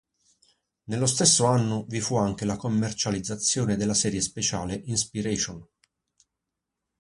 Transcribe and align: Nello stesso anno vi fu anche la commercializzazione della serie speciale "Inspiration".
Nello 0.85 1.05
stesso 1.05 1.45
anno 1.45 1.85
vi 1.87 1.99
fu 2.01 2.15
anche 2.15 2.43
la 2.43 2.55
commercializzazione 2.57 3.75
della 3.77 3.93
serie 3.93 4.19
speciale 4.19 4.73
"Inspiration". 4.85 5.63